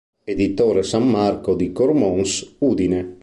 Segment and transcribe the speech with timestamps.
[0.25, 3.19] Editore San Marco di Cormons, Udine"